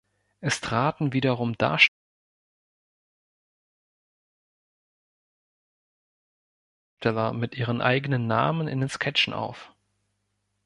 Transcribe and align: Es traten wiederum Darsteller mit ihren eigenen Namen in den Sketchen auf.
Es 0.39 0.59
traten 0.61 1.13
wiederum 1.13 1.55
Darsteller 1.59 1.93
mit 7.33 7.53
ihren 7.55 7.81
eigenen 7.81 8.25
Namen 8.25 8.67
in 8.67 8.79
den 8.79 8.89
Sketchen 8.89 9.31
auf. 9.33 9.71